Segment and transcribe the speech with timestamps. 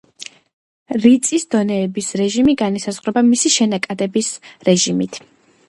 [1.03, 4.33] რიწის დონეების რეჟიმი განისაზღვრება მისი შენაკადების
[4.73, 5.25] რეჟიმით.